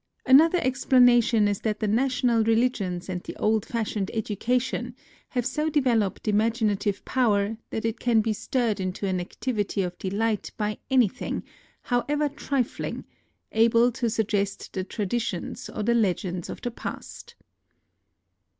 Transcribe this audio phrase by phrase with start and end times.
[0.25, 4.95] Another explanation is tliat the national religions and the old fashioned education
[5.29, 10.51] have so developed imaginative power that it can be stirred into an activity of delight
[10.57, 11.43] by anything,
[11.83, 13.05] however trifling,
[13.51, 17.35] able to suggest the traditions or the legends of the past.